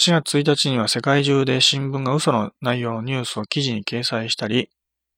[0.00, 4.70] 4月1日には世界中で新聞が嘘の内容のニュースを記事に掲載したり、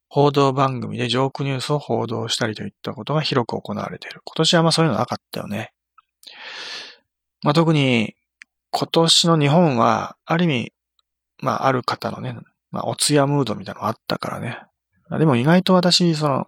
[0.08, 4.22] 報道番組でジョークニュースを報道したりといったことが広く行われている。
[4.24, 5.72] 今年はまあそういうのなかったよね。
[7.42, 8.16] まあ、特に
[8.72, 10.72] 今年の日本は、ある意味、
[11.38, 12.36] まあ、ある方のね、
[12.72, 14.58] まあ、おつやムードみたいなのがあったからね。
[15.16, 16.46] でも意外と私、その、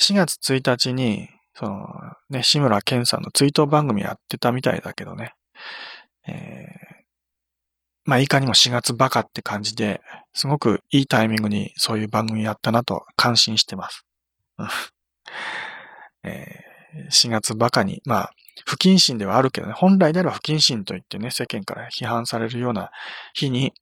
[0.00, 1.88] 4月1日に、その、
[2.30, 5.34] ね、志村けんさんのツイート番組やってたみたいだけどね。
[6.26, 6.66] え、
[8.04, 10.02] まあ、いかにも4月バカって感じで、
[10.34, 14.04] すごくいいタイミングにそういう番組やったなと感心してます。
[16.22, 18.30] えー、4月バカに、まあ、
[18.66, 22.90] 不謹慎ではあるけどね、本来であれば不謹慎と言ってね、世間から批判されるような
[23.32, 23.72] 日に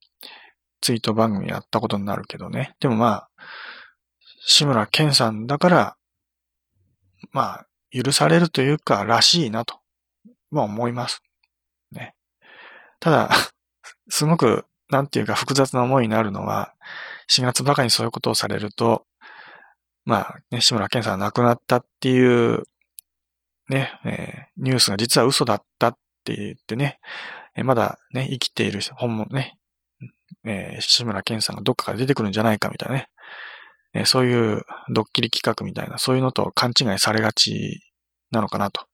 [0.81, 2.75] ツイート番組やったことになるけどね。
[2.81, 3.29] でもまあ、
[4.45, 5.97] 志村けんさんだから、
[7.31, 9.81] まあ、許されるというか、らしいなと、
[10.51, 11.23] まあ思います。
[11.93, 12.15] ね。
[12.99, 13.31] ただ、
[14.09, 16.75] すごく、なんていうか複雑な思いになるのは、
[17.31, 19.07] 4月ばかりにそういうことをされると、
[20.05, 22.65] まあ、ね、志村けんさんが亡くなったっていう、
[23.69, 26.99] ね、えー、ニュースが実は嘘だったって言ってね、
[27.57, 29.57] えー、まだね、生きている本もね、
[30.45, 33.09] えー、志村けんさんがどっかから出てくるんじゃないかみたいなね、
[33.95, 37.81] えー、そういうドッキリ企画みたいな、そういうのと勘違いされがち
[38.31, 38.87] なのかなと。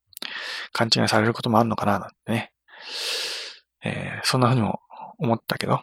[0.72, 2.52] 勘違いされることもあるのかななんてね。
[3.84, 4.80] えー、そんな風にも
[5.18, 5.82] 思ったけど、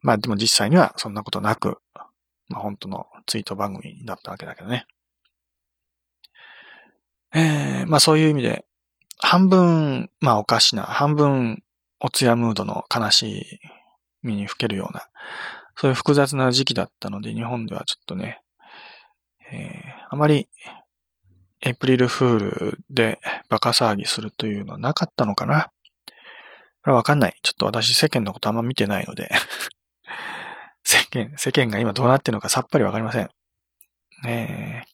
[0.00, 1.78] まあでも実際にはそんなことなく、
[2.48, 4.86] まあ本当のツイート番組になったわけだけどね。
[7.34, 8.64] えー、まあそういう意味で、
[9.18, 11.62] 半分、まあおかしな、半分
[12.00, 13.44] おつやムードの悲しい
[14.22, 15.08] 身に吹けるような、
[15.76, 18.40] そういう複雑な時期だったので、日本ではちょっとね、
[19.50, 20.48] えー、あまり
[21.60, 25.70] エイプリルフールでバカ騒ぎするというのはなかったのかな。
[26.84, 27.38] これわかんない。
[27.42, 29.30] ちょっと私世間のことあんま見てないので
[30.84, 33.30] 世間、世間が今どうなってるのかさっぱりわかりません。
[34.22, 34.88] ねえ。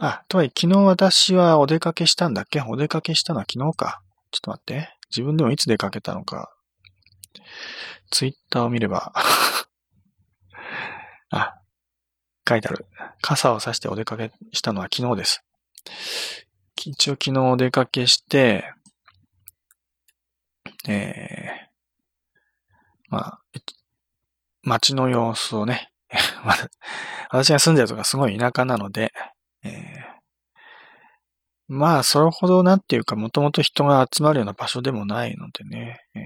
[0.00, 2.60] あ、とはいえ昨日私はお出かけしたんだっけ？
[2.60, 4.02] お出かけしたのは昨日か。
[4.30, 4.94] ちょっと待って。
[5.10, 6.54] 自分でもいつ出かけたのか。
[8.10, 9.14] ツイッターを見れば
[11.30, 11.54] あ、
[12.46, 12.86] 書いてある。
[13.22, 15.42] 傘を差してお出かけしたのは昨日です。
[16.84, 18.70] 一応昨日お出かけして、
[20.88, 23.40] えー、まあ、
[24.62, 25.90] 街の様子をね、
[27.30, 29.12] 私が住んでるとかすごい田舎なので、
[29.62, 29.74] えー、
[31.68, 36.24] まあ、それほどなんていうか、もともと人が集まるような場所でもないのでね、えー、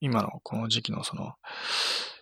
[0.00, 1.34] 今のこの時期のその、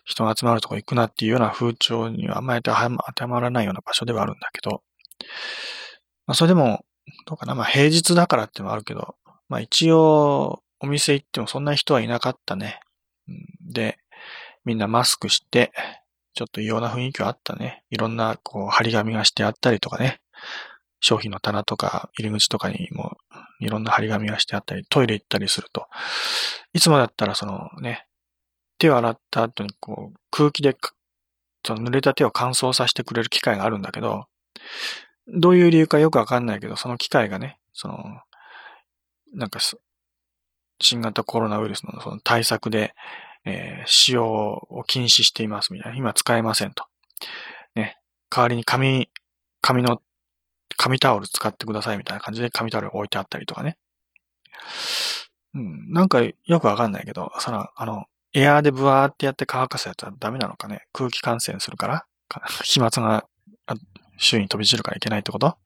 [0.03, 4.81] 人が集まるとこ行くなっていうような風潮にはあんまり当てはまらないような場所ではあるんだけど、
[6.27, 6.85] まあ、それでも、
[7.25, 9.15] どうかな、まあ平日だからってのもあるけど、
[9.47, 12.79] まあ一応、お店行ってもそんな人はいなかったね。
[13.61, 13.99] で、
[14.65, 15.71] みんなマスクして、
[16.33, 17.83] ちょっと異様な雰囲気はあったね。
[17.89, 20.21] いろんな、こう、張り紙がしてあったりとかね。
[21.01, 23.17] 商品の棚とか入り口とかにも
[23.59, 25.87] いろんな張り紙がしてあったり、トイレ行ったりすると、
[26.73, 28.05] いつもだったらそのね、
[28.77, 30.75] 手を洗った後にこう空気で
[31.65, 34.25] その濡れた手を乾燥させてくれる機械があるんだけど、
[35.27, 37.97] どういう理由かよくわかんないけど、その機械がね、その、
[39.33, 39.59] なんか
[40.81, 42.93] 新型コロナウイルスのその対策で、
[43.45, 45.97] えー、使用を禁止していますみたいな。
[45.97, 46.85] 今使えませんと。
[47.75, 47.97] ね。
[48.29, 49.09] 代わりに紙、
[49.61, 50.01] 紙の、
[50.77, 53.77] 紙タオル使ってくださいみたいな感じで紙タオル置いてあったりとかね。
[55.53, 55.91] うん。
[55.91, 60.85] なんかよくわかんないけど、その、あの、エアーでブワーってやって乾かすやつはダメなのかね？
[60.93, 62.05] 空気感染するから？
[62.63, 63.25] 飛沫が
[64.17, 65.57] 周囲に飛び散るからいけないってこと？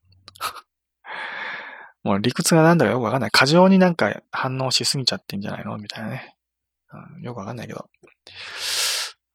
[2.05, 3.31] もう理屈がなんだかよくわかんない。
[3.31, 5.75] 過剰になんか反応しすぎちゃってんじゃないの？
[5.79, 6.35] みたいなね、
[7.17, 7.23] うん。
[7.23, 7.89] よくわかんないけど。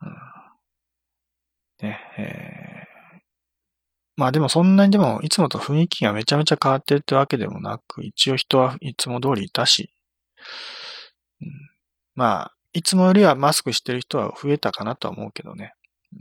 [0.02, 0.08] うん、
[1.88, 3.22] ね、えー、
[4.16, 9.92] まあでもそんなにでもいつもと雰囲気がめちゃめちゃ変わってるってわけでもなく、一応人はいつも通りいたし、
[11.42, 11.48] うん、
[12.14, 15.74] まあ、いつもよりはマスクしてる人は増えたかなとは思うけどね。
[16.12, 16.16] う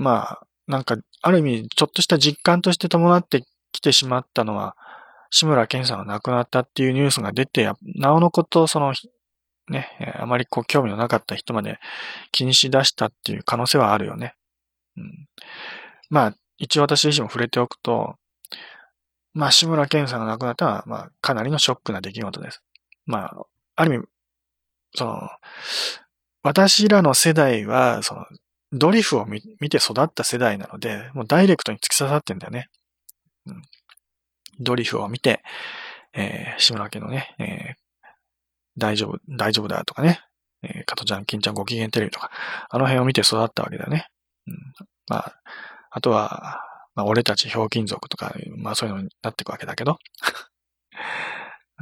[0.00, 4.76] ん、まあ、なんか、ある意味、ちょっとした実感として伴って来てしまったのは、
[5.30, 8.92] 志村けんさんが亡くなったっていうニュースが出て、なおのこと、その、
[9.68, 11.78] ね、あまりこう興味のなかった人まで
[12.32, 14.34] 気にし出したっていう可能性はあるよね。
[14.96, 15.28] うん、
[16.10, 18.16] まあ、一応私自身も触れておくと、
[19.32, 22.62] まあ、志村けんさんが亡くなったのは、まあ、かなりのショックな出来事です。
[23.06, 23.46] まあ、
[23.76, 24.06] ある意味、
[24.96, 25.28] その、
[26.42, 28.24] 私らの世代は、その、
[28.72, 32.68] ドリフを見て育った世代なので、もうダイレクトに突き刺さってんだよね。
[34.58, 35.42] ドリフを見て、
[36.12, 38.08] えー、志村家のね、えー、
[38.76, 40.20] 大丈夫、大丈夫だとかね、
[40.62, 42.30] えー、加トちゃん、金ちゃんご機嫌テレビとか、
[42.68, 44.08] あの辺を見て育ったわけだよね。
[44.46, 44.54] うん、
[45.08, 45.34] まあ、
[45.90, 46.62] あとは、
[46.94, 49.98] まあ、俺たちひょうきん族とか、まあそういうのになっていくわけだけど、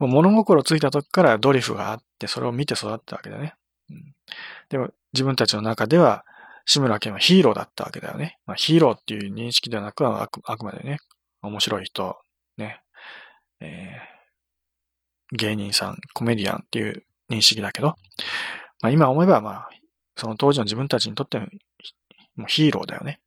[0.00, 3.54] うん、もう物心ついた時からドリフがあって、それを見て育ったわけだね。
[3.90, 4.14] うん、
[4.68, 6.24] でも自分たちの中では、
[6.64, 8.38] 志村けんはヒーローだったわけだよね。
[8.46, 10.98] まあ、ヒーローっていう認識ではなくあく、あくまでね、
[11.42, 12.16] 面白い人、
[12.56, 12.80] ね、
[13.60, 17.96] えー、芸人さん、コメディアンっていう認識だけど、
[18.80, 19.70] まあ、今思えば、まあ、
[20.16, 21.40] その当時の自分たちにとって
[22.36, 23.20] もヒーローだよね。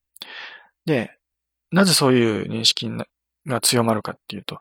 [0.85, 1.11] で、
[1.71, 2.89] なぜそういう認識
[3.45, 4.59] が強まるかっていうと、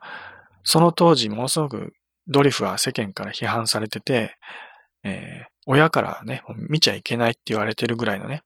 [0.63, 1.93] その当時ものすごく
[2.27, 4.35] ドリフは世間から批判されてて、
[5.03, 8.41] えー、親からね、見ちゃいけないって言われてるぐらいのね、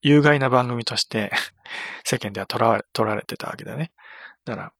[0.00, 1.30] 有害な番組として
[2.04, 3.92] 世間では取られ取られてたわけだね。
[4.44, 4.72] だから、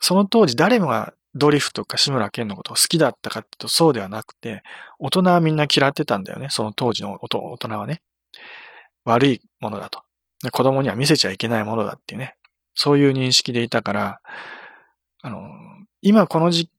[0.00, 4.62] その当時誰もがドリフとか志村けんのことを好きだったかってとそうではなくて、
[4.98, 6.48] 大人はみんな嫌ってたんだよね。
[6.50, 8.02] その当時の大人はね。
[9.04, 10.02] 悪いものだと。
[10.52, 12.36] 子供には見せちゃいけないものだっていうね。
[12.74, 14.20] そういう認識でいたから、
[15.22, 15.48] あの、
[16.02, 16.70] 今このじ、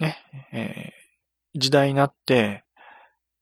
[0.00, 0.18] ね、
[0.52, 2.64] えー、時代になって、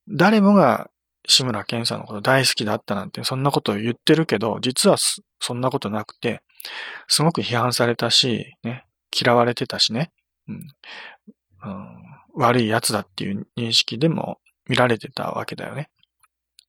[0.08, 0.90] 誰もが
[1.26, 4.96] 志村けんさんのこと大好きだったなんて、そんなことを言ってるけど、実は
[5.40, 6.42] そんなことなくて、
[7.08, 8.84] すごく批判されたし、ね、
[9.16, 10.12] 嫌われてたしね、
[10.48, 10.54] うん、
[11.64, 12.02] うん、
[12.34, 14.38] 悪い奴だっていう認識でも
[14.68, 15.90] 見られてたわけだよね。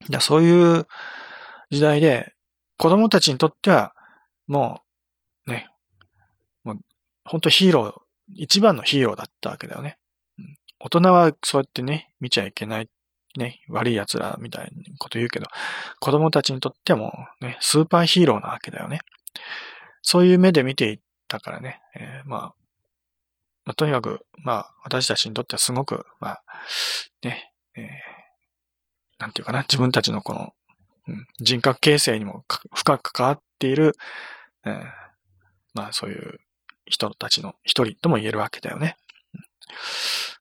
[0.10, 0.88] だそういう
[1.72, 2.34] 時代で、
[2.78, 3.94] 子供たちにとっては、
[4.48, 4.82] も
[5.48, 5.70] う、ね、
[6.64, 6.80] もう、
[7.24, 7.94] 本当ヒーロー、
[8.36, 9.98] 一番のヒーローだったわけだよね。
[10.80, 12.90] 大人はそうやってね、見ちゃいけない
[13.38, 15.48] ね、悪い奴らみたいなこと言うけど、
[16.00, 19.00] 子供たちにとってもね、スーパーヒーローなわけだよね。
[20.02, 22.56] そういう目で見ていったからね、えー、まあ、
[23.66, 26.44] まあ、とにかく、まあ、私たちにとってはすごく、まあ、
[27.24, 27.86] ね、えー、
[29.20, 30.54] なんていうかな、自分たちのこの、
[31.08, 32.44] うん、人格形成にも
[32.74, 33.96] 深く関わっている、
[34.66, 34.84] えー、
[35.74, 36.40] まあ、そういう
[36.86, 38.98] 人たちの一人とも言えるわけだよね。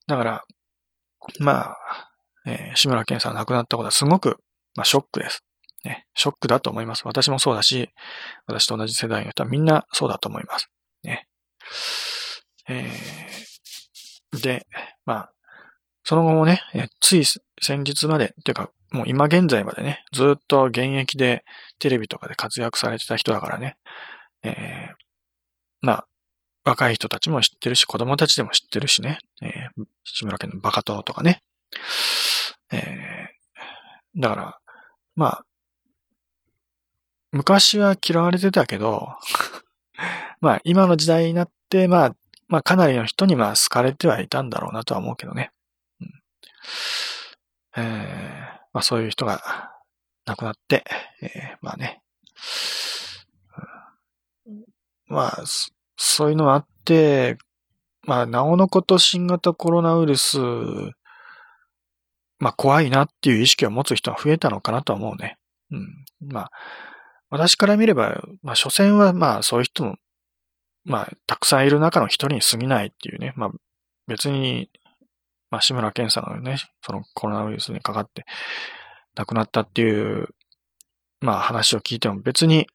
[0.07, 0.45] だから、
[1.39, 2.12] まあ、
[2.47, 4.39] えー、志村けんさん亡くなったことはすごく、
[4.75, 5.45] まあ、ショックです。
[5.85, 7.03] ね、ショックだと思います。
[7.05, 7.91] 私もそうだし、
[8.47, 10.71] 私と同じ世代の人はみんなそうだと思います。
[11.03, 11.27] ね。
[12.69, 14.67] えー、で、
[15.05, 15.33] まあ、
[16.05, 16.63] その後もね、
[17.01, 21.45] つい先日まで、というか、もう今現在までね、ずっと現役で
[21.79, 23.77] テレビとかで活躍されてた人だからね、
[24.43, 24.95] えー、
[25.81, 26.07] まあ、
[26.65, 31.43] 若い人たちも知ってるし、子供たちでも知ってるしね、えー、志村けんのバカ党とかね、
[32.73, 34.59] えー、だから、
[35.15, 35.45] まあ、
[37.31, 39.09] 昔は嫌われてたけど
[40.41, 42.17] まあ今の時代になって、まあ、
[42.49, 45.53] まあかなりの人にまあ好かれてはいたんだろうなとは思うけどね。
[46.01, 46.11] うん、
[47.77, 49.73] えー、まあそういう人が
[50.27, 50.85] 亡くなって、
[51.23, 52.03] えー、まあね、
[55.13, 55.45] まあ、
[55.97, 57.37] そういうのがあって、
[58.07, 60.39] まあ、なおのこと新型コロナウイルス
[62.43, 65.39] まあ怖いなっていう意識を持つ人は増えたのかなとは思うね。
[65.71, 66.05] うん。
[66.21, 66.51] まあ、
[67.31, 69.95] 私から見れば、まあ、所詮はまあそういう人も、
[70.85, 73.33] まあ、たくさんいる中の一人に過ぎないっていうね。
[73.37, 73.51] まあ、
[74.09, 74.71] 別に、
[75.53, 78.25] まあ、志村けんさんがね、そのコロナウイルスにかかって
[79.15, 80.27] 亡くなったっていう、
[81.21, 82.67] まあ話を聞いても別に、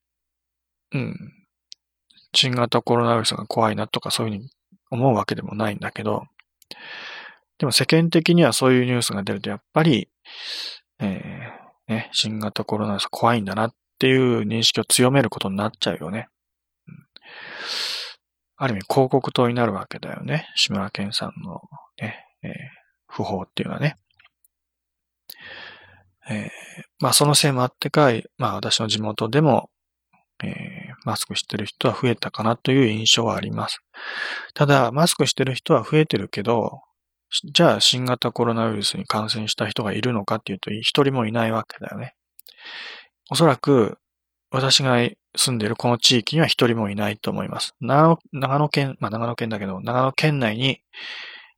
[0.94, 1.34] うん、
[2.34, 4.50] 新型コロナウイルスが怖いなとかそういうふうに
[4.90, 6.24] 思うわけでもないんだけど、
[7.58, 10.10] でも世間的にはそういうニュースが出ると、やっぱり、
[11.00, 16.28] えー、ね、新型コロナウイルス怖いんだなっていう認識を強めることになっちゃうよね。
[18.58, 20.48] ある意味広告塔になるわけだよね。
[20.56, 21.62] 志村けんさんの
[22.02, 22.52] ね、えー、
[23.08, 23.98] 不法っていうのはね。
[26.30, 26.50] えー、
[27.00, 29.70] まあそのせいもあってか、まあ私の地元でも、
[30.44, 30.52] えー、
[31.06, 33.80] マスクしてる人は増えたかなという印象はあります。
[34.54, 36.82] ただ、マスクしてる人は増えてるけど、
[37.44, 42.16] じゃあ新型コロナウイルスに感染した人がいるのかっていうと、一人もいないわけだよね。
[43.30, 43.98] おそらく、
[44.50, 44.98] 私が
[45.36, 47.76] 住んでいるこの地域には一人もいないと思います。
[47.82, 50.82] 長野県、まあ長野県だけど、長野県内に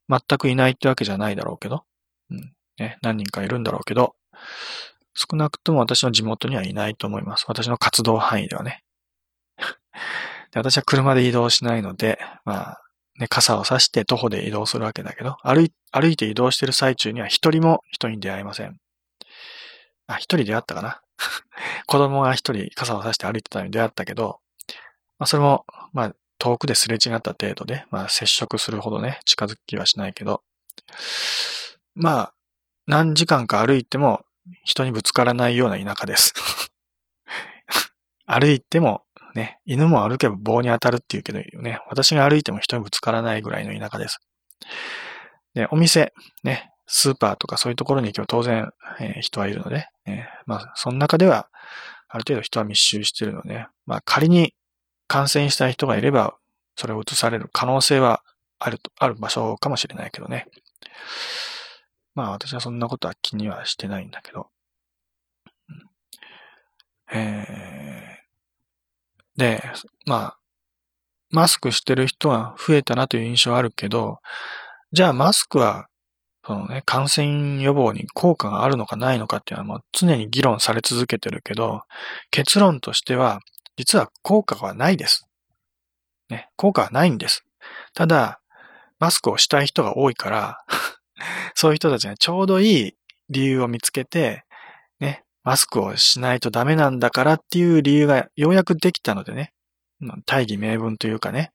[0.08, 1.84] 全くいないってわけじゃないだろうけど、
[2.30, 4.16] うん、ね、何人かいるんだろうけど、
[5.14, 7.44] 少なくとも私の地元にはいないと思います。
[7.46, 8.82] 私の活動範囲ではね。
[10.50, 12.82] で私は車で移動しないので、まあ、
[13.20, 18.78] ね、傘を差して徒歩で移動するわけだけど、歩い歩いて移動してる最中には一人も人に出会えません。
[20.06, 21.00] あ、一人出会ったかな？
[21.86, 24.40] 子供が一人傘を差して歩いてたのに出会ったけど、
[25.18, 30.42] まあそれも、まあ遠くですれ違った程度で、まあ接触するほどね、近づきはしないけど、
[31.94, 32.34] まあ、
[32.86, 34.24] 何時間か歩いても
[34.64, 36.32] 人にぶつからないような田舎です。
[38.26, 39.02] 歩いても
[39.34, 44.18] ね、犬も歩けば棒に当たるっていうけどね、私が歩いても人にぶつからないぐらいの田舎です。
[45.54, 46.12] で、お店、
[46.44, 48.70] ね、スーパーとかそういうところに行けば当然、
[49.00, 51.48] えー、人はいるので、えー、まあ、その中では、
[52.08, 54.54] ある程度人は密集してるので、まあ、仮に
[55.06, 56.36] 感染した人がいれば、
[56.76, 58.22] それを移される可能性は
[58.58, 60.46] あると、ある場所かもしれないけどね。
[62.14, 64.48] まあ、私はそんなことは気にはしてないんだけど。
[67.12, 67.79] えー、
[69.36, 69.62] で、
[70.06, 70.36] まあ、
[71.30, 74.18] マスクしてる人は増えたなという印象あるけど、
[74.92, 75.86] じゃあマスクは、
[76.44, 81.82] そのね、感染予防に効果があるのかないのかっていうのはもう常に議論され続けてるけど、
[82.30, 83.40] 結論としては、
[83.76, 85.26] 実は効果はないです。
[86.28, 87.44] ね、効果はないんです。
[87.94, 88.40] ただ、
[88.98, 90.64] マスクをしたい人が多いから
[91.54, 92.94] そういう人たちがちょうどいい
[93.30, 94.44] 理由を見つけて、
[95.00, 99.52] ね、マスクをしないとダメなんだからっていう理由がようやくできたのでね、
[100.24, 101.50] 大義名分というかね。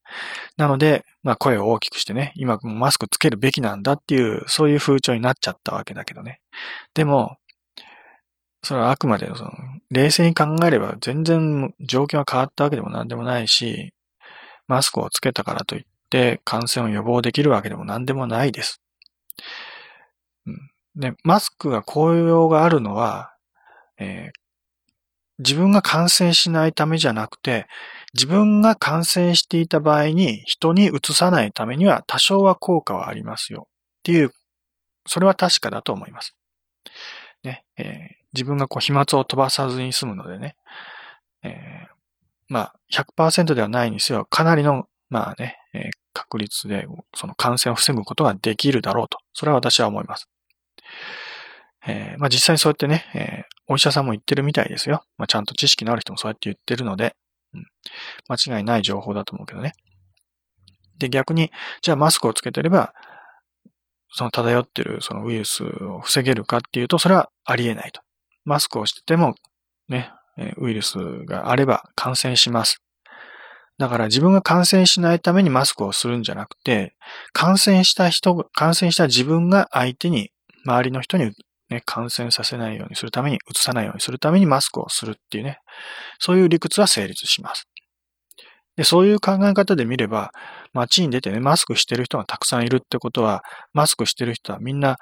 [0.58, 6.42] なので、まあ声を大きくしてね、今マスクつけるべきなんだっていう、そういう風潮になっちゃったわけだけどね。
[6.94, 7.38] でも、
[8.64, 9.52] それはあくまでその、
[9.92, 13.94] 冷静に考えれば全然状況が変わったわけでも何でもないし、
[14.68, 18.82] マスクをつけたからといって感染を予防できるわけでも何でもないです。
[20.46, 23.32] うん、で、マスクが効用があるのは、
[23.98, 24.46] えー、
[25.40, 27.68] 自分が感染しないためじゃなくて、
[28.14, 33.72] 自分が感染していた場合に人に移さないためには多少は効果はありますよっ
[34.04, 34.32] ていう、
[35.08, 36.36] それは確かだと思います。
[37.44, 40.56] ね、えー、自分がこう飛沫を飛ばさずに済むのでね、
[41.44, 41.88] えー、
[42.48, 50.30] まあ100%ではないにせよ、かなりの、まあね、えー、確率でその感染を防ぐことができるだろうと、それは私は思います。
[51.88, 55.04] えー、まあ実際そうやってね、えー、お医者さんも言ってるみたいですよ。
[55.18, 57.16] まあちゃんと知識のある人もそうやって言ってるので、
[57.54, 57.66] うん。
[58.28, 59.74] 間違いない情報だと思うけどね。
[60.98, 61.52] で、逆に、
[61.82, 62.94] じゃあマスクをつけてれば、
[64.12, 68.02] その漂ってるそのウイルスを防げるかっていうと、それはありえないと。
[68.46, 69.36] マスクをしてても、
[69.90, 70.12] ね、
[70.58, 72.82] ウイルスがあれば感染します。
[73.78, 76.96] だから自分が感染しないためにマスクをするんじゃなくて、
[77.34, 80.32] 感染した人、感染した自分が相手に、
[80.66, 81.32] 周りの人に
[81.70, 85.60] ね、感染させないようにするために、移さないようにするためにマスクをするっていうね、
[86.20, 87.68] そういう理屈は成立します。
[88.76, 90.32] で、そういう考え方で見れば、
[90.74, 93.44] 街に出てね、マスクしてる人がたくさんいるってことは、
[93.74, 94.98] マスクしてる人はみんな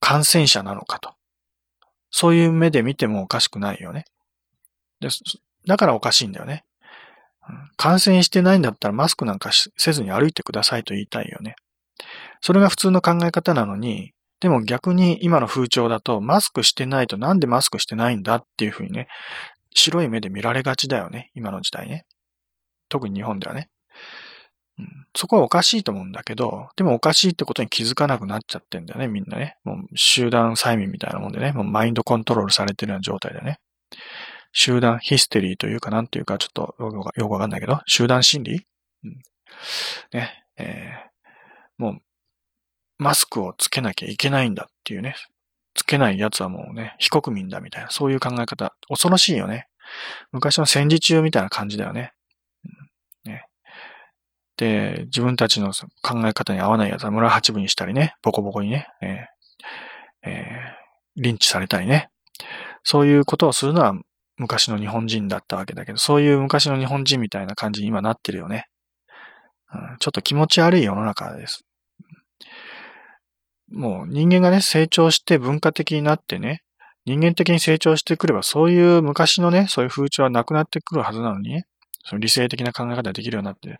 [0.00, 1.14] 感染者なのかと。
[2.10, 4.04] そういう目で見てもおかしくないよね。
[5.00, 5.08] で
[5.66, 6.64] だからおかしいんだよね。
[7.76, 11.56] 感染してないんだったらマスクなんかせずに歩いてくださいと言いたいよね。
[12.40, 19.06] それが普通の考え方なのに、でも逆に今の風潮だと、マスクしてないとなんでマスクしてないんだっていうふうにね、
[19.72, 21.30] 白い目で見られがちだよね。
[21.36, 22.06] 今の時代ね。
[22.88, 23.70] 特に日本ではね。
[24.80, 29.58] うん、そこはおかしいと思うんだけど、でもおかしいってことに気づかなくなっちゃってんだよね、みんなね。
[29.62, 33.60] もう集団催眠みたいなもんでね、もうマインドコントロールされてるような状態でね。
[34.50, 38.66] 集団ヒステリーというかなんていうかちょっとよくわかんないけど、集団心理、
[39.04, 39.22] うん、
[40.12, 41.98] ね、えー、もう
[43.02, 45.16] マスクをつけなきゃいけないんだっていうね。
[45.74, 48.74] つけない奴はもうね、非国民だみたいな、そういう考え方。
[48.88, 49.68] 恐ろしいよね。
[50.32, 52.12] 昔の戦時中みたいな感じだよね。
[53.24, 53.46] うん、ね
[54.56, 62.10] で、自分たちの考え方に合わない奴は村八分にしたりね、ボコボコにね、えーえー、リンチされたりね。
[62.84, 63.94] そういうことをするのは
[64.36, 68.66] 昔の日本人だったわけだけど、そういう昔の日本人みたいな感じに今なってるよね。
[69.74, 71.64] うん、ちょっと気持ち悪い世の中です。
[73.72, 76.62] もう人間がね、成長して文化的になってね、
[77.04, 81.66] 人間的に成長してくれば、そういう昔のね、そういう風潮はなくなってくるはずなのにね、
[82.04, 83.78] その理性的な考え方ができるようになって、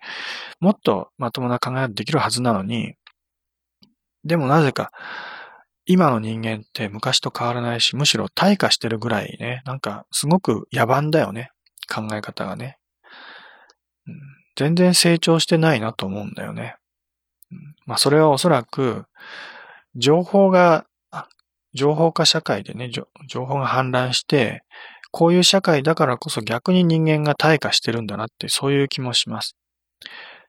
[0.61, 2.95] もっとまともな考え方ができるはずなのに、
[4.25, 4.91] でもなぜか、
[5.85, 11.51] 今の人間って昔と変わらないし、むしろ退化してるぐらいね、なんかすごく野蛮だよね。
[11.93, 12.79] 考え方がね、
[14.07, 14.15] うん。
[14.57, 16.77] 全然成長してないなと思うんだよね。
[17.85, 19.05] まあそれはおそらく、
[19.97, 20.87] 情報が、
[21.75, 24.63] 情報化社会でね、情報が氾濫して、
[25.11, 29.57] こういう社会だからこそ逆に人間が退化してるんだなって、そういう気もします。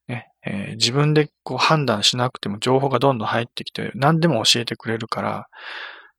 [0.08, 5.48] ねえー、自分でこう判断しなくても情報がどんどん入ってきて、何でも教えてくれるから、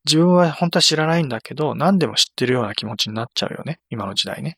[0.05, 3.79] 自分は本当は知らないんだけど、何でも知ってるような気持ちになっちゃうよね。
[3.89, 4.57] 今の時代ね。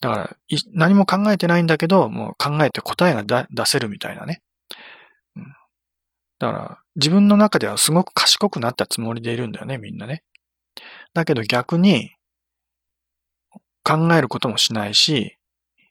[0.00, 0.36] だから、
[0.72, 4.42] 何も考えてないんだけど、もう考えて答えが出せるみたいなね。
[6.38, 10.22] だから、自分の中ではすごく賢くなったつもりでいるんだよね、みんなね。
[11.14, 12.12] だけど逆に、
[13.88, 15.38] 考えることもしないし、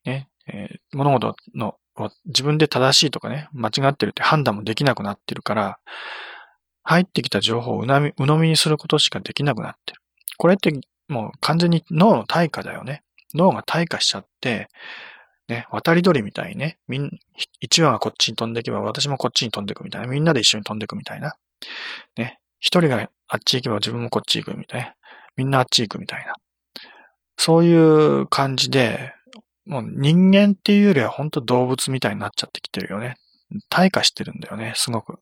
[0.05, 1.77] ね、えー、物事の
[2.25, 5.79] 自分で正しいとかね、間違ってるって判断もできなくなってるから、
[6.83, 10.01] 入ってきた情報をうなみ鵜呑みにすることしかできなくなってる。
[10.37, 13.01] これってもう完全に脳の退化だよね。
[13.33, 14.69] 脳が退化しちゃって、
[15.47, 17.09] ね、渡り鳥みたいにね、みん、
[17.61, 20.07] 一羽がこっちに飛んでいけば私もこっちに飛んでいくみたいな。
[20.07, 21.35] みんなで一緒に飛んでいくみたいな。
[22.17, 24.93] ね、一人があっち行けば自分もこっち行くみたいな。
[25.37, 26.33] みんなあっち行くみたいな。
[27.37, 29.13] そういう感じで、
[29.65, 33.15] もう人間っていうよりは本当動物みたいになっちゃってきてるよね。
[33.69, 35.19] 退化してるんだよね、すごく。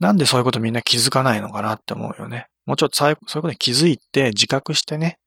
[0.00, 2.46] なんでそういうことみんな気づかないのかなって思うよね。
[2.66, 5.18] もうちょっとそういうことに気づいて自覚してね、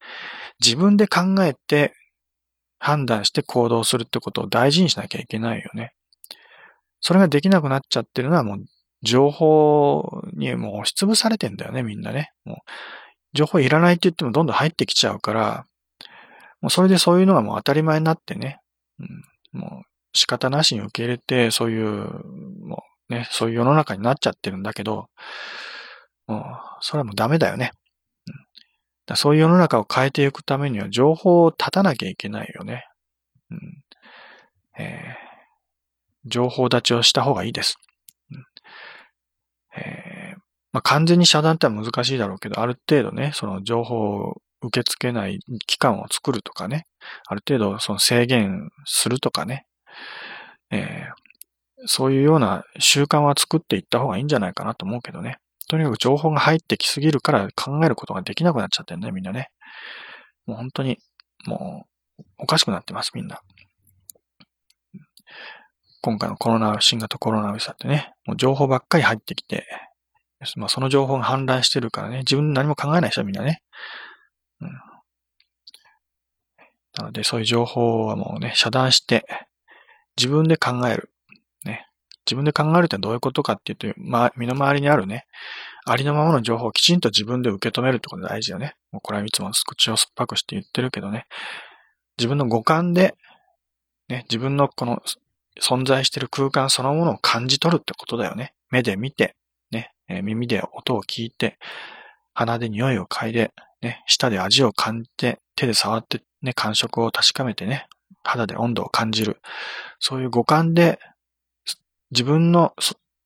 [0.63, 1.93] 自分で考えて
[2.85, 5.93] 判断して行動するってことを大事にしなきゃいけないよね。
[7.01, 8.65] それができなくなっちゃってるのはもう
[9.01, 12.31] 情報にもう押しつぶされてんだよね、みんなね。
[12.45, 12.57] もう
[13.33, 15.65] 情報いらないって言ってもどんどん入ってきちゃうから、
[16.61, 18.59] もうそれでそういうのがもう当たり前になってね、
[18.99, 21.87] うん、もう仕方なしに受け入れて、そういう、
[22.63, 25.07] もうね、そういう世の中になっちゃってるんだけど、
[26.27, 26.43] もう、
[26.81, 27.71] それはもうダメだよね。
[29.05, 32.87] だそういう世の中を変えていくためには情報を立たなきゃいけないよね。
[33.51, 33.59] うん
[34.77, 37.77] えー、情報立ちをした方がいいです。
[39.77, 40.39] えー
[40.75, 46.85] まあ、完全に遮断っては難しいだろうけど、ある程度ね、その情報を受け付けない期間を作るとかね、
[47.27, 49.65] ある程度その制限するとかね、
[50.71, 55.37] えー、そういうような習慣は作っていった方がいいんじゃないかなと思うけどね。
[55.67, 59.49] とにかく情報が入ってきすぎるから考えることができなくなっちゃってるね、みんなね。
[60.45, 60.99] もう本当に、
[61.45, 61.87] も
[62.19, 63.41] う、おかしくなってます、みんな。
[66.01, 69.65] 今回のコロナ、新型コロナウイルスだってね、もう情報ばっかり入ってきて、
[70.55, 73.63] まあその情報が氾濫してるからね、自分何も考えない人はみんなね。
[74.61, 74.69] うん。
[76.97, 79.25] なのでそういう情報はもうね、遮断して、
[80.15, 81.11] 自分で考える。
[82.25, 85.25] 自分で考えるってどういうことかっていうと、まあ、身の回りにあるね、
[85.85, 88.75] ありのままの情報をきちんと自分で受け止めるってことが大事よね。
[88.91, 91.27] もうこれはいつも口を酸っぱくして言ってるけどね。
[92.17, 93.15] 自分の五感で、
[94.09, 95.01] ね、自分のこの
[95.61, 98.53] 存在している空間そのものを感じ取るってことだよね。
[98.71, 99.35] 目で見て、
[99.71, 101.57] ね、耳で音を聞いて、
[102.33, 107.87] 鼻で匂いを嗅いで、ね、舌で味を感じて、手で触って、ね、感触を確かめてね、
[108.23, 109.39] 肌で温度を感じる。
[109.99, 110.99] そういう五感で
[112.11, 112.73] 自分の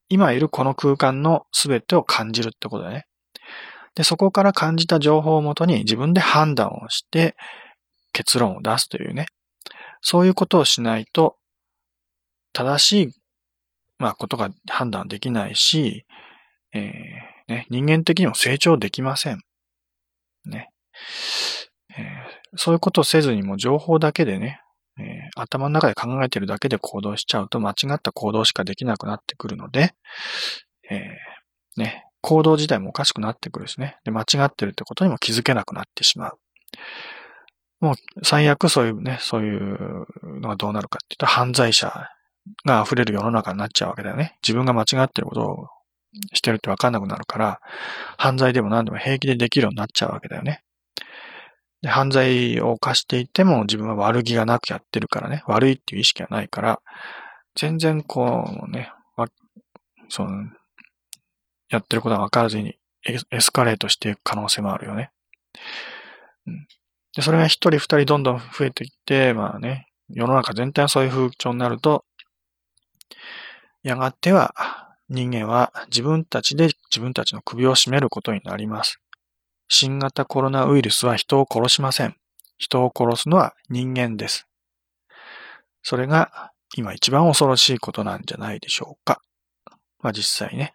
[0.09, 3.05] 今いるこの空間の全てを感じるってことだね。
[3.95, 7.35] で、そこから感じた情報をもとに自分で判断をして
[8.13, 9.27] 結論を出すというね。
[10.01, 11.35] そういうことをしないと
[12.53, 13.13] 正しい、
[13.97, 16.05] まあ、ことが判断できないし、
[16.73, 19.41] えー、ね、人間的にも成長できません。
[20.45, 20.69] ね。
[21.97, 24.61] えー、そういうことをせずにも情報だけでね、
[25.41, 29.93] 頭の中で考えてるだけで行動しちゃうと間違った行動しかできなくなってくるので、
[30.89, 33.97] えー、ね、行動自体もおかしくなってくるしね。
[34.04, 36.39] で、間違ってるってことにも気づけなくなってしまう。
[37.80, 40.06] もう最悪そういうね、そういう
[40.41, 42.10] のがどうなるかっていうと犯罪者
[42.65, 44.38] が溢れる世の中になっちゃうわけだよね。
[44.43, 45.67] 自分が間違ってることを
[46.34, 47.60] してるってわかんなくなるから、
[48.17, 50.62] 犯罪でも何でも平気でできるようになっちゃうわけだよね。
[51.81, 56.81] で犯罪を犯していても自分は悪気がなくやってるからね、悪いっていう意識がないから、
[57.55, 58.91] 全然こうね、
[60.09, 60.49] その、
[61.69, 65.11] やってることが分からずにエスカレートしていく可能性もあるよね。
[66.47, 66.67] うん、
[67.15, 72.03] でそれが一人二人どんどん増えていって、まあね、世の中全体がそういう風潮になると、
[73.83, 74.53] やがては
[75.07, 78.99] 人間は自分たちで自分たちの首を絞めることになります。
[79.69, 82.15] 新型コロナウイルスは人を殺しません。
[82.58, 84.47] 人を殺すのは人間です。
[85.84, 89.21] それが今一番恐ろしいことなんじゃないでしょうか。
[90.01, 90.73] まあ実際ね、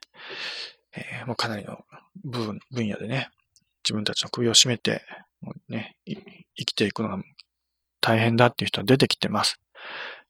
[0.97, 1.85] えー、もうかなりの
[2.25, 3.31] 部分分野でね、
[3.85, 5.03] 自分たちの首を絞めて、
[5.69, 7.19] ね、生きていくのが
[8.01, 9.59] 大変だっていう人は出てきてます。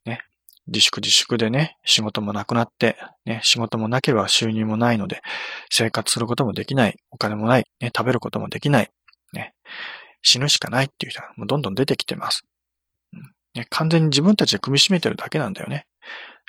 [0.07, 0.23] ね。
[0.67, 2.97] 自粛自粛でね、仕事もなくなって、
[3.27, 5.23] ね、仕事もなければ収入もないので、
[5.71, 8.91] 生活することもできない、お金もない、ね、食べることもできない、
[9.33, 9.55] ね、
[10.23, 12.45] 死ぬしかないっていう人がもうどんどん出てきてます。
[13.55, 15.87] ね、完全に自分たちで組み締めてるだけなんだよね。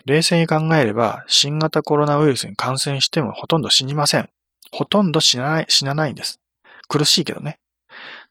[0.05, 4.29] 冷静に考えれば、新型コロナウイルスに感染してもほとんど死にません。
[4.71, 6.39] ほとんど死なない、死なないんです。
[6.87, 7.59] 苦しいけどね。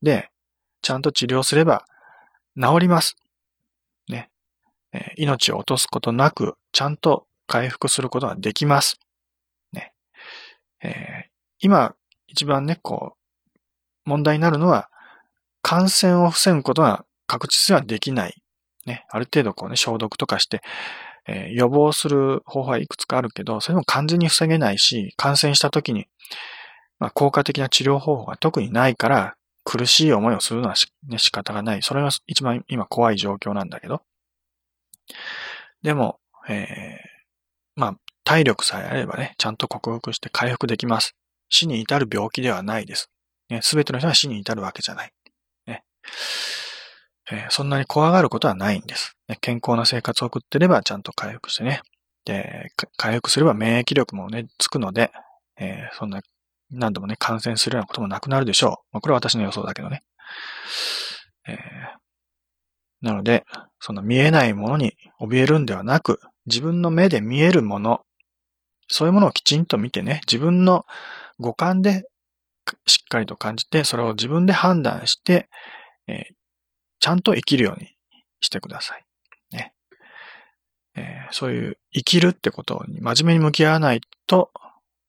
[0.03, 0.31] で、
[0.83, 1.85] ちゃんと治療すれば
[2.61, 3.17] 治ります。
[4.09, 4.31] ね。
[5.17, 8.99] 命を落とすことなく、ちゃんと回復することができます。
[9.73, 9.93] ね。
[10.83, 11.31] えー、
[11.61, 11.95] 今、
[12.27, 13.59] 一番ね、こう、
[14.05, 14.89] 問題になるのは、
[15.63, 18.43] 感染を防ぐことが確実にはできない。
[18.87, 19.07] ね。
[19.09, 20.63] ある程度こうね、消毒とかして、
[21.27, 26.07] えー、予防する方法はいくつかあるけど、それも完全に防げないし、感染した時に、
[26.99, 30.75] まあ、効果的な治療方法が特にないから、苦しい思いをするのは、
[31.09, 31.83] ね、仕方がない。
[31.83, 34.03] それが一番今怖い状況なんだけど。
[35.83, 36.97] でも、えー、
[37.77, 41.15] まあ、体力さえあればね、ちゃんと克服して回復できます。
[41.49, 43.11] 死に至る病気ではないです。
[43.51, 45.13] ね、すべての人が死に至るわけじゃない。
[45.67, 45.85] ね
[47.31, 49.37] えー、そんなに怖がることはないんです、ね。
[49.41, 51.83] 健康な生活を送ってればちゃんと回復してね。
[52.25, 55.13] で、回復すれば免疫力もね、つくので、
[55.59, 56.23] えー、そんな
[56.71, 58.71] 何度もね、感染するようなこともなくなるでしょう。
[58.93, 60.03] まあ、これは私の予想だけどね。
[61.47, 61.57] えー、
[63.05, 63.45] なので、
[63.81, 68.01] その見えないものに怯えるんではなく、自分の目で見えるもの、
[68.89, 70.87] そういうものをきちんと見てね、自分の
[71.39, 72.09] 五感で
[72.87, 75.51] しっかりと感じて、それを自分で判断して、
[76.07, 76.35] えー、
[76.99, 77.95] ちゃんと生きるように
[78.41, 79.05] してください。
[79.53, 79.75] ね
[80.97, 84.51] えー、そういう生きるってことに真面目に向き合わないと、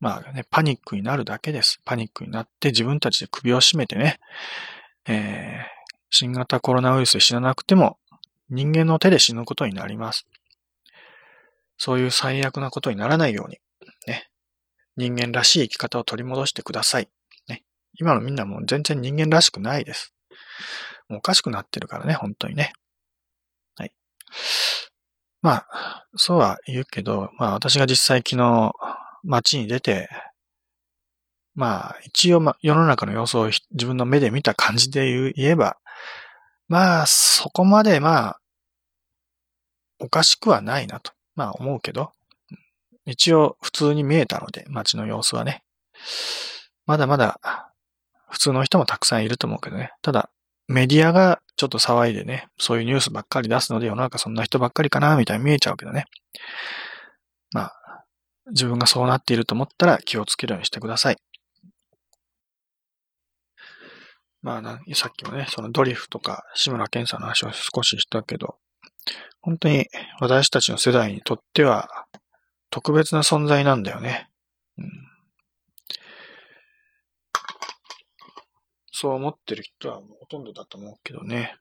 [0.01, 1.79] まあね、パニックになるだけです。
[1.85, 4.19] パニックになって自分たちで首を絞めてね、
[5.07, 5.74] えー、
[6.09, 7.97] 新型コロナウイルスで死ななくても
[8.49, 10.25] 人間の手で死ぬことになります。
[11.77, 13.57] そういう最悪なことにならないように、
[14.07, 14.29] ね、
[14.95, 17.09] 人間らしい生き方を取り戻してください。
[17.49, 17.63] ね、
[17.99, 20.13] 今のみんなもう全然人間らしくないです。
[21.09, 22.73] もうおかしくなってるからね、本当にね。
[23.75, 23.93] はい。
[25.41, 28.71] まあ、そうは言うけど、まあ私が実際昨日
[29.23, 30.09] 街に出て、
[31.55, 35.77] まあ、一応、ま、世の中の様子を自分の目で見た感じで言えば、
[36.67, 38.39] まあ、そこまで、まあ、
[39.99, 42.11] おかしくはないなと、まあ思うけど、
[43.05, 45.63] 一応普通に見えたので、街の様子はね。
[46.85, 47.39] まだまだ、
[48.29, 49.93] 普通の人もたくさんいると思うけどね。
[50.01, 50.29] ただ、
[50.67, 56.05] メディアがちょっと騒いでね、そういうニュースばっかり出すので世の中そんな人ばっかりかな、みたいに見えちゃうけどね。
[57.51, 58.03] まあ、
[58.47, 61.17] 自分がそうなっていると思ったら気をつけるようにしてください。
[64.45, 68.57] まあさっきもね、そのドリフとか志村けんさんの話を少ししたけど、
[69.41, 69.87] 本当に
[70.19, 72.05] 私たちの世代にとっては
[72.69, 74.29] 特別な存在なんだよね。
[74.77, 74.87] うん、
[78.91, 81.55] そう思ってる人はほとんどだと思うけどね。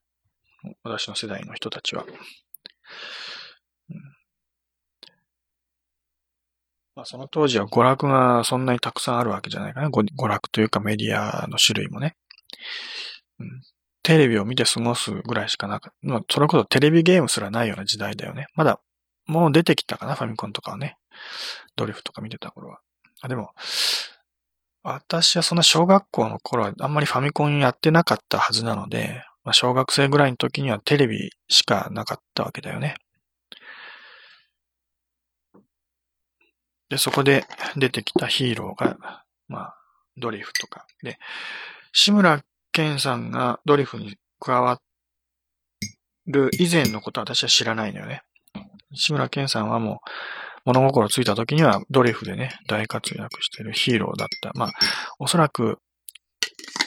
[0.83, 2.05] 私の世代の人たちは。
[2.05, 3.99] うん
[6.97, 9.88] まあ、その当時は娯楽がそんなにたくさんあるわけじゃないかな。
[9.88, 12.14] 娯楽というかメディアの種類もね。
[13.40, 13.62] うん、
[14.02, 15.92] テレビを見て過ごすぐらいしかなか。
[16.02, 18.46] まあ、それこそテレビゲームすらないような時代だよね。
[18.54, 18.80] まだ、
[19.26, 20.96] もう出てきたかな、ファミコンとかはね。
[21.76, 22.80] ドリフとか見てた頃は。
[23.22, 23.52] あでも、
[24.83, 32.96] 私はそんな小学校の頃はあんまりファミコンやってなかったはずなので、まあ、小学生ぐらいの時にはテレビしかなかったわけだよね。
[36.90, 39.76] で、そこで出てきたヒーローが、まあ、
[40.18, 40.87] ドリフとか。
[41.02, 41.18] で、
[41.96, 44.80] 志村けんさんがドリフに加わ
[46.26, 48.22] る以前のことは私は知らないのよね。
[48.94, 50.00] 志村けんさんはも
[50.66, 54.50] う、物心ついた時にはドリフでね、大活躍してるヒーローだった。
[54.54, 54.72] まあ、
[55.20, 55.78] おそらく、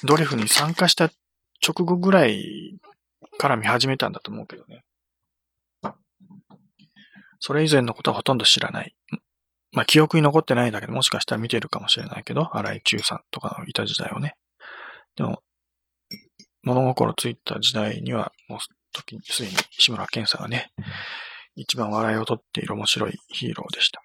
[0.04, 1.10] ドリフに参加した
[1.66, 2.78] 直後ぐらい
[3.38, 4.84] から見始めたんだと思うけどね。
[7.40, 8.94] それ以前のことはほとんど知らない。
[9.72, 14.36] まあ記憶に残ってないんだけど、もしかしたら見てるかもしれないけど、荒井中さんとかのいた時代をね。
[15.18, 15.42] でも、
[16.64, 18.60] 物心ついた時代には、もう
[18.94, 20.72] 時にすでに志村けんさんがね、
[21.56, 24.02] 一番笑いを取っている面白いヒーローでした。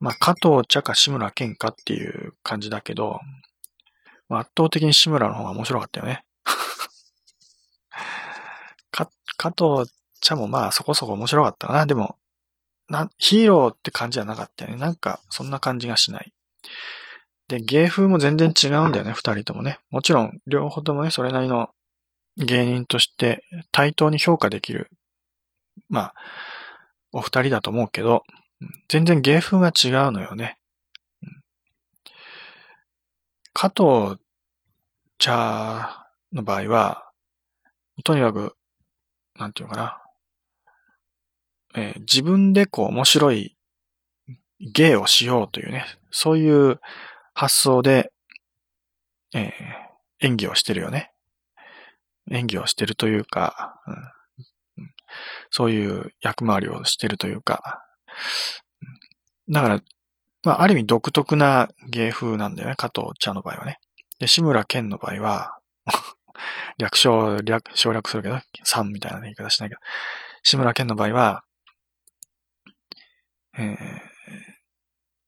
[0.00, 3.20] まあ、加藤茶か志村けんかっていう感じだけど、
[4.28, 6.24] まあ、圧倒的に志村の方が面白かったよね。
[8.90, 11.86] か、加藤茶もまあそこそこ面白かったな。
[11.86, 12.18] でも、
[12.88, 14.76] な、ヒーローって感じじゃなかったよね。
[14.76, 16.32] なんか、そんな感じがしない。
[17.48, 19.78] で、芸風も全然違うんだよね、二人ともね。
[19.90, 21.70] もちろん、両方ともね、それなりの
[22.36, 24.90] 芸人として対等に評価できる、
[25.88, 26.14] まあ、
[27.12, 28.24] お二人だと思うけど、
[28.88, 30.58] 全然芸風が違うのよね。
[33.52, 34.20] 加藤
[35.18, 37.10] 茶の場合は、
[38.04, 38.56] とにかく、
[39.38, 40.02] なんていうのかな、
[41.74, 43.56] えー、自分でこう面白い
[44.60, 46.80] 芸をしようというね、そういう
[47.36, 48.12] 発想で、
[49.34, 49.50] えー、
[50.20, 51.12] 演技をしてるよね。
[52.30, 53.78] 演技をしてるというか、
[54.78, 54.90] うん、
[55.50, 57.84] そういう役回りをしてるというか、
[59.50, 59.82] だから、
[60.44, 63.80] まあ、ある意味独特な芸風なんだよね、加藤茶の場合はね。
[64.18, 65.58] で、志村けんの場合は、
[66.78, 69.80] 略称、略、省略するけど、さんみたいな言い方しないけど、
[70.42, 71.44] 志村けんの場合は、
[73.58, 74.15] えー、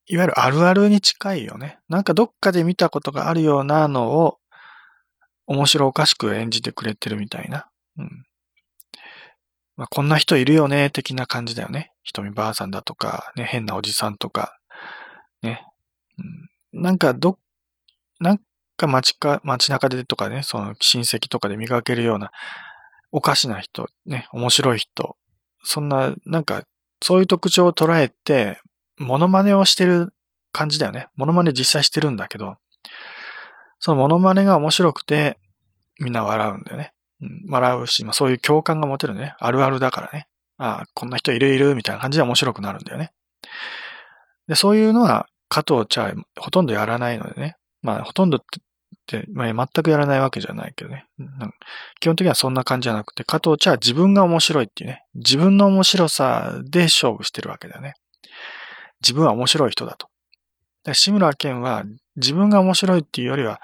[0.08, 1.78] いわゆるあるあるに近いよね。
[1.88, 4.38] なんかどっかで見たことがあるようなのを、
[5.46, 7.68] 面白おかしく演じてくれてるみたいな。
[7.96, 8.24] うん。
[9.76, 11.92] まあ、こんな人いるよね、的な感じだよね。
[12.02, 14.58] 瞳ばあさんだとか、ね、変なおじさんとか、
[15.42, 15.64] ね。
[16.72, 17.38] うん、なんかど、
[18.18, 18.40] なん
[18.76, 22.30] か街か、街中でとかね、その親戚とかで見かけるような、
[23.12, 25.16] おかしな人、ね、面白い人、
[25.62, 26.64] そんな、なんか、
[27.02, 28.60] そういう特徴を捉えて、
[28.98, 30.12] モノマネをしてる
[30.52, 31.08] 感じだよね。
[31.16, 32.56] モノマネ実際してるんだけど、
[33.78, 35.38] そのモノマネが面白くて、
[36.00, 36.92] みんな笑うんだよね。
[37.20, 39.34] うん、笑うし、まあそういう共感が持てるね。
[39.38, 40.28] あるあるだからね。
[40.58, 43.12] ああ、こんな人いるいる、みたいな感じで面白くなるんだよね。
[44.48, 47.56] で、そういうのは、加藤茶ほとんどやらないのでね。
[47.80, 48.40] まあ、ほとんどっ
[49.06, 51.06] て、まあ、全くやらないわけじゃないけどね。
[52.00, 55.04] 基本的にはそんな感じじゃなくて、加藤茶は自分が面白いっていうね。
[55.14, 57.94] 自分の面白さで勝負してるわけだよね。
[59.02, 60.08] 自分は面白い人だと。
[60.84, 61.84] で志村けんは
[62.16, 63.60] 自分が面白いっていうよりは、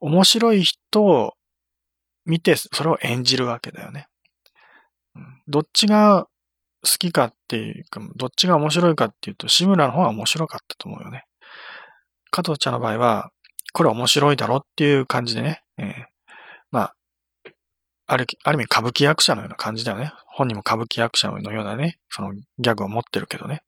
[0.00, 1.34] 面白い人を
[2.24, 4.08] 見て、それを演じるわけだよね。
[5.48, 6.26] どっちが
[6.82, 11.24] 好きかっていうか、どっちが面白いかっていうと、志村の方が面白かったと思うよね。
[12.30, 13.30] 加藤ちゃんの場合は、
[13.72, 16.04] これ面白いだろっていう感じでね、えー、
[16.70, 16.94] まあ、
[18.06, 20.12] ある、ある意味歌舞伎役者のような感じだよね。
[20.26, 23.62] 本人も歌舞伎役者のようなね、そのギャグを持ってるけどね。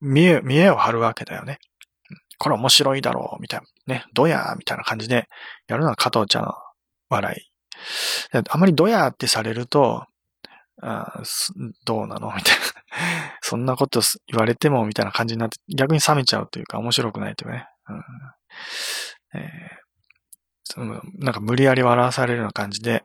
[0.00, 1.58] 見え、見えを張るわけだよね。
[2.38, 3.94] これ面白いだろう、みたいな。
[3.94, 5.28] ね、どやーみたいな感じで
[5.68, 6.52] やるのは加藤ちゃんの
[7.08, 7.50] 笑い。
[8.48, 10.04] あまりどやーってされると、
[10.82, 11.22] あ
[11.86, 12.32] どうなの？
[12.34, 12.60] みたいな。
[13.40, 17.66] そんなこと言われても、みたいな感じになって、逆に冷めちゃうというか、面白くないというかね。
[17.88, 18.02] うん
[19.34, 23.02] えー、なんか無理やり笑わされるような感じで、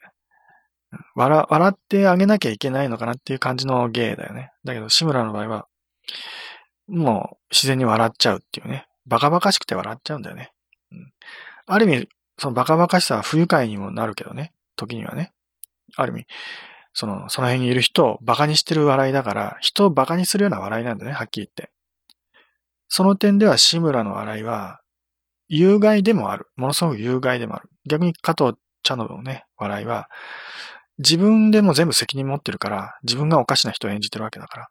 [1.15, 4.51] 笑、笑ってあげなきゃいけないのかなっていう感じの芸だよね。
[4.65, 5.67] だけど、志村の場合は、
[6.87, 8.87] もう自然に笑っちゃうっていうね。
[9.05, 10.51] バカバカしくて笑っちゃうんだよね。
[10.91, 11.13] うん、
[11.65, 14.53] ある意味、そのバカバカしさは不愉快にもなるけどね。
[14.75, 15.31] 時にはね。
[15.95, 16.27] ある意味、
[16.93, 21.71] その、その辺にいる人をバカにしてる笑いだから、人をバカにするような笑いなんだね、はっきり言って。
[22.87, 24.81] その点では志村の笑いは、
[25.47, 26.47] 有害でもある。
[26.55, 27.69] ものすごく有害でもある。
[27.85, 30.09] 逆に加藤茶のね、笑いは、
[30.97, 34.67] 自分でも全部責任持ってるから、自分がおかしな人を演じてるわけだから、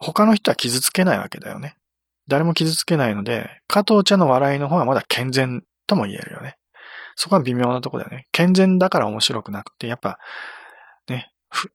[0.00, 1.76] 他の人は傷つけないわけだよね。
[2.26, 6.56] 誰も傷つけないので、加藤茶の笑いの方がまだ健全とも言えるよね。
[7.16, 8.26] そこは微妙なとこだよね。
[8.32, 10.18] 健全だから面白くなくて、やっぱ、
[11.08, 11.70] ね、不、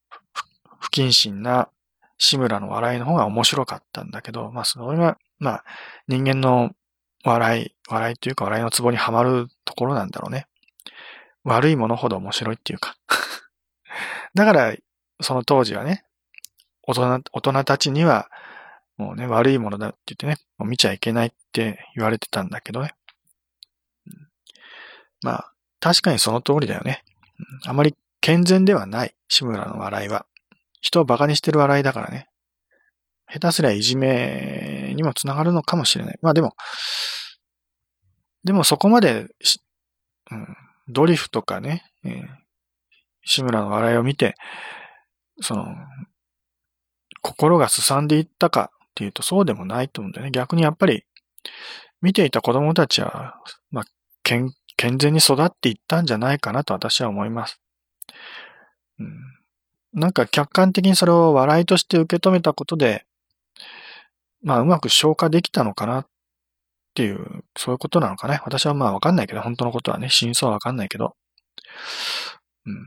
[0.79, 1.69] 不謹慎な
[2.17, 5.63] 志村の笑いの方が面白かったんだけど、まあそれは、まあ
[6.07, 6.71] 人間の
[7.23, 10.47] 笑い、笑いというか笑いのツボにはまるところなんだろうね。
[11.43, 12.95] 悪いものほど面白いっていうか
[14.33, 14.75] だから、
[15.21, 16.05] その当時はね、
[16.87, 18.29] 大人、大人たちには、
[18.97, 22.93] もうね、悪いものだって言ってね、もう見ちゃいけないって言われてたんだけどね。
[25.21, 27.03] まあ、確かにその通りだよね。
[27.65, 30.25] あまり健全ではない、志村の笑いは。
[30.81, 32.27] 人を馬鹿にしてる笑いだからね。
[33.27, 36.19] 下手すりゃいじめにもつながるのかもしれない。
[36.21, 36.55] まあでも、
[38.43, 39.27] でもそこまで、
[40.31, 40.47] うん、
[40.87, 42.27] ドリフとかね、えー、
[43.23, 44.35] 志村の笑いを見て、
[45.41, 45.65] その、
[47.25, 50.31] 心がすさんでいったかっていうとそうでもないと思うんだよね。
[50.31, 51.05] 逆にやっぱり、
[52.01, 53.85] 見ていた子供たちは、まあ、
[54.21, 57.59] 健、健全に育っていったんじゃないかなと私は思います。
[58.99, 59.09] うん、
[59.93, 63.05] なんか客観的にそれを笑いとして受け止めたことで、
[64.43, 66.07] まあうまく消化できたのかなっ
[66.93, 68.39] ていう、そういうことなのかね。
[68.45, 71.15] 私はまあわかんないけど、本当のことはね、真相はわかんないけど。
[72.67, 72.85] うん、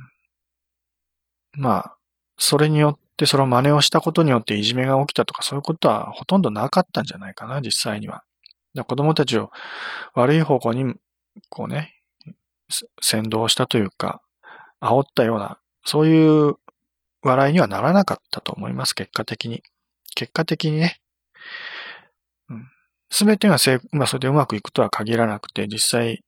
[1.61, 1.98] まあ、
[2.39, 8.23] それによって、その真似をしたことによっていじめが起きたとかそういうことはほとんどなかったんじゃないかな、実際には。
[8.87, 9.51] 子供たちを
[10.15, 10.95] 悪い方向に、
[11.49, 11.95] こうね、
[13.01, 14.23] 先導したというか、
[14.81, 16.55] 煽ったような、そういう
[17.23, 19.63] 笑いにはならなかったと思います、結果的に。
[20.15, 21.01] 結果的にね。
[23.11, 26.23] す、べ、てがせ、まあ、それでうまくいくとは限らなくて、実際、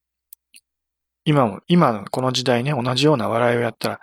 [1.25, 4.01] 今も、今のこの時代ね、同じような笑いをやったら、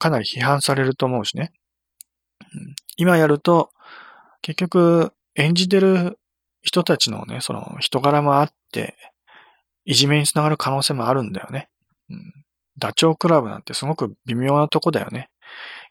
[0.00, 1.52] かなり批判されると思うしね。
[2.96, 3.70] 今やると、
[4.42, 6.18] 結局、演じてる
[6.62, 8.96] 人たちのね、その人柄もあって、
[9.84, 11.68] いじめにつながる可能性もあるんだよね。
[12.08, 12.32] うん、
[12.78, 15.28] ダチョウ倶楽部なんてすごく微妙なとこだよね。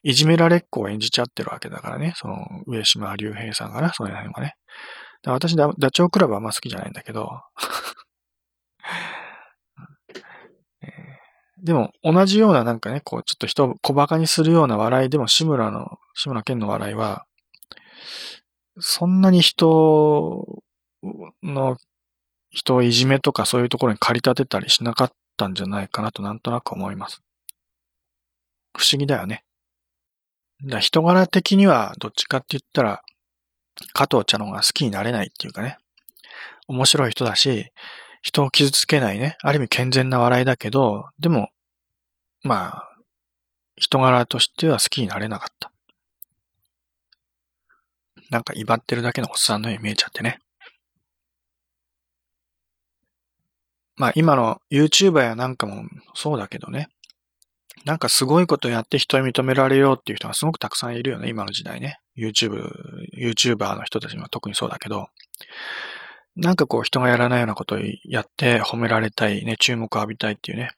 [0.02, 2.13] いじめられっ子を演じちゃってるわけだからね。
[2.15, 4.56] その、上島隆平さんがな、その辺はね。
[5.26, 7.30] 私ダ、ダチョウ倶楽部はあんま好きじゃないんだけど、
[11.63, 17.26] でも、同じようななんかね、こう、ちょっと人を小馬鹿にするような笑いでも、志村の、志村けんの笑いは、
[18.80, 20.62] そんなに人
[21.43, 21.78] の、
[22.52, 27.22] 人をいじめとかそういうところに駆り立てたりしなかったんじゃないかなとなんとなく思います。
[28.76, 29.43] 不思議だよね。
[30.65, 33.04] だ人柄的にはどっちかって言ったら、
[33.93, 35.78] 加藤茶の方が好きになれないっていうかね。
[36.67, 37.72] 面白い人だし、
[38.21, 41.49] 人を傷つけないね、ある意味健全な笑いだけど、でも、
[42.43, 42.89] まあ、
[43.75, 45.71] 人柄としては好きになれなかった。
[48.29, 50.39] なんか威張ってるだけのおっさんのように見えちゃってね。
[53.95, 56.89] まあ今の YouTuber やなんかもそうだけどね。
[57.86, 61.99] なんかすごいことやって人に認められようっていう人がすごくたくさんいるよね、今の時代ね。
[62.17, 62.69] YouTube、
[63.17, 65.08] YouTuber の人たちは特にそうだけど。
[66.41, 70.71] なんかこう人がやらないようなことをやって褒められたい、ね、注目を浴びたいっていうね。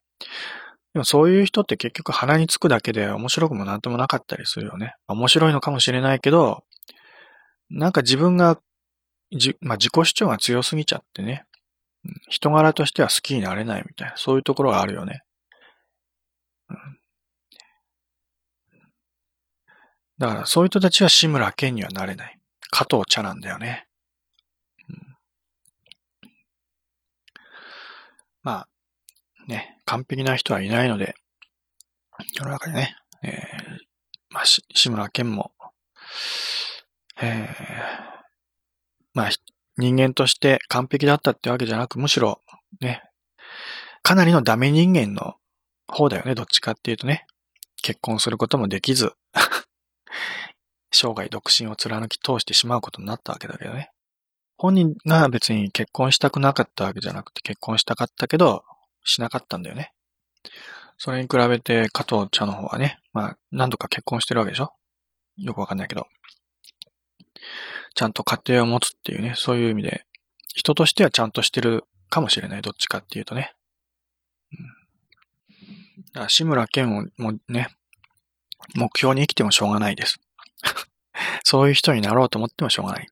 [0.93, 4.95] でもそういう人って結局鼻につくだけで面白くもなんともなかったりするよね。
[5.08, 6.63] 面白いのかもしれないけど、
[7.69, 8.60] なんか自分が、
[9.32, 11.45] じ、まあ、自己主張が強すぎちゃってね。
[12.30, 15.21] 人柄としては好きになれないみたいな、そういうところがあるよね。
[16.69, 16.78] うん、
[20.17, 22.38] だからそういう人たちは志村けんにはなれない。
[22.71, 23.88] 加藤茶なんだよね。
[28.43, 28.67] まあ、
[29.47, 31.15] ね、完璧な人はいないので、
[32.34, 33.41] 世の中でね、えー、
[34.30, 35.51] まあ、志村けんも、
[37.21, 37.47] えー、
[39.13, 39.30] まあ、
[39.77, 42.41] 人間として完璧だったってわけじゃなく、むしろ、
[42.82, 43.04] ね、
[44.04, 45.36] かなりのダメ人間の
[45.88, 47.25] 方だよね、どっちかっていうとね。
[47.82, 49.13] 結婚することもできず
[50.91, 53.91] 生涯独身を貫き通してしまうことになったわけだけどね。
[54.62, 58.63] 本人が別に結婚したくなかったわけじゃなくて結婚したかったけど、
[59.04, 59.91] しなかったんだよね。
[61.00, 64.71] それに比べて加藤茶の方はね、まあ何度か結婚してるわけでしょ？
[65.38, 66.06] よくわかんないけど。
[67.95, 70.06] ちゃんと家庭を持つっていうね、そういう意味で、
[70.54, 72.62] 人としてはちゃんとしてるかもしれない。
[72.62, 73.56] どっちかっていうとね。
[74.54, 77.69] うん、だから志村けんをもね、
[78.76, 80.19] 目標に生きてもしょうがないです。
[81.43, 83.08] そういう人になろうと思ってもしょうがない。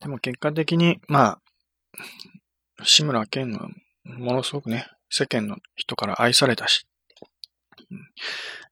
[0.00, 1.38] でも結果的に、ま
[2.78, 3.68] あ、志村けんの
[4.04, 6.86] ものすごくね、世間の人から愛されたし、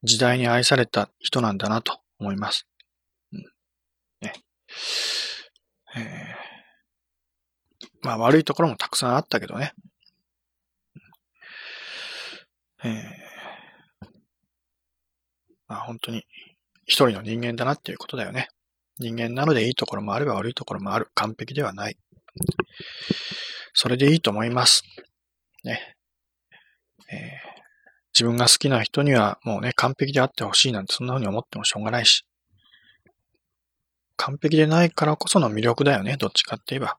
[0.02, 2.66] 時代に愛された人なんだなと思います。
[3.32, 3.44] うん
[4.20, 4.32] ね
[5.96, 9.72] えー、まあ悪いところもたくさんあったけどね。
[12.84, 12.92] えー、
[15.68, 16.26] まあ本当に
[16.84, 18.48] 一人の人間だなっていうことだよね。
[18.98, 21.08] 人間なのでいいところもあれば悪いところもある。
[21.14, 21.96] 完璧ではない。
[23.74, 24.82] それでいいと思います。
[25.64, 25.96] ね。
[27.10, 27.18] えー、
[28.14, 32.24] 自分が好きな人にはもうね、完璧であってほしいなんてそんな風に思ってもしょうがないし。
[34.16, 36.16] 完璧でないからこその魅力だよね。
[36.16, 36.98] どっちかって言えば。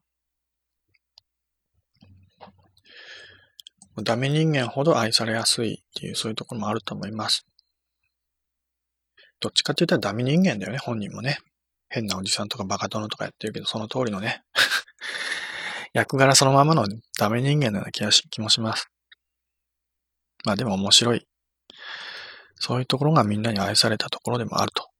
[4.02, 7.46] ダメ人間ほど愛されやすいっていう、そういうところもあると思います。
[9.40, 11.38] どっちかって言ったらダメ人間だよね、本人もね。
[11.94, 14.42] 変なおじさんとかバカ殿とかやってるけど、その通りのね、
[15.94, 16.88] 役柄そのままの
[17.20, 18.90] ダメ人間のような気がし、気もします。
[20.44, 21.28] まあでも面白い。
[22.56, 24.93] そういうところがみんなに愛されたところでもあると